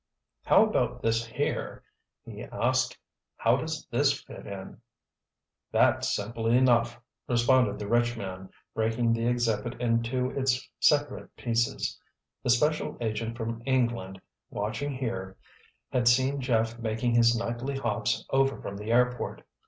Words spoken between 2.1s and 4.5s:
he asked. "How does this fit